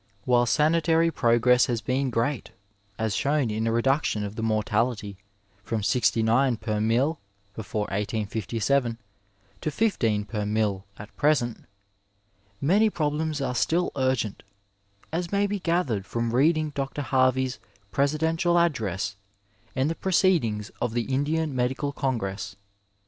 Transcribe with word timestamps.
While 0.25 0.47
sanitary 0.47 1.11
progress 1.11 1.67
has 1.67 1.79
been 1.79 2.09
great 2.09 2.49
as 2.97 3.13
shown 3.15 3.51
in 3.51 3.67
a 3.67 3.71
reduction 3.71 4.23
of 4.23 4.35
the 4.35 4.41
mortality 4.41 5.15
from 5.63 5.83
sixty 5.83 6.23
nine 6.23 6.57
per 6.57 6.79
mille 6.81 7.19
before 7.53 7.81
1857 7.81 8.97
to 9.61 9.69
fifteen 9.69 10.25
per 10.25 10.43
mille 10.43 10.87
at 10.97 11.15
present, 11.17 11.65
many 12.59 12.89
problems 12.89 13.41
are 13.41 13.53
still 13.53 13.91
urgent, 13.95 14.41
as 15.11 15.31
may 15.31 15.45
be 15.45 15.59
gathered 15.59 16.07
from 16.07 16.33
reading 16.33 16.71
Dr. 16.71 17.03
Harvey's 17.03 17.59
Presidental 17.91 18.57
address 18.57 19.15
and 19.75 19.87
the 19.87 19.93
proceedings 19.93 20.71
of 20.81 20.95
the 20.95 21.13
Indian 21.13 21.55
Medical 21.55 21.91
congress. 21.93 22.55